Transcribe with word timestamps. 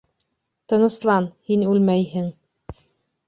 Тыныслан, 0.71 1.27
һин 1.51 1.65
үлмәйһең. 1.73 2.31